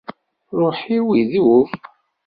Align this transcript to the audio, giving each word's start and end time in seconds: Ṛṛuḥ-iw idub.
Ṛṛuḥ-iw 0.59 1.05
idub. 1.21 1.69